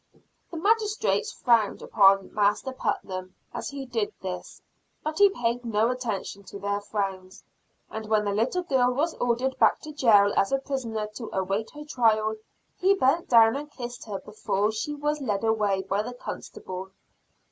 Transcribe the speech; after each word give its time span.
The 0.49 0.57
Magistrates 0.57 1.31
frowned 1.31 1.83
upon 1.83 2.33
Master 2.33 2.71
Putnam, 2.71 3.35
as 3.53 3.69
he 3.69 3.85
did 3.85 4.11
this, 4.19 4.59
but 5.03 5.19
he 5.19 5.29
paid 5.29 5.63
no 5.63 5.91
attention 5.91 6.41
to 6.45 6.57
their 6.57 6.81
frowns. 6.81 7.43
And 7.91 8.07
when 8.09 8.25
the 8.25 8.31
little 8.33 8.63
girl 8.63 8.91
was 8.95 9.13
ordered 9.21 9.59
back 9.59 9.79
to 9.81 9.91
jail 9.93 10.33
as 10.35 10.51
a 10.51 10.57
prisoner 10.57 11.05
to 11.17 11.29
await 11.31 11.69
her 11.75 11.85
trial, 11.85 12.33
he 12.79 12.95
bent 12.95 13.29
down 13.29 13.55
and 13.55 13.69
kissed 13.69 14.05
her 14.07 14.17
before 14.17 14.71
she 14.71 14.95
was 14.95 15.21
led 15.21 15.43
away 15.43 15.83
by 15.83 16.01
the 16.01 16.13
constable. 16.15 16.89